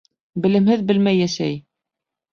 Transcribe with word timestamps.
Белемһеҙ 0.45 0.87
белмәй 0.93 1.17
йәшәй. 1.27 1.61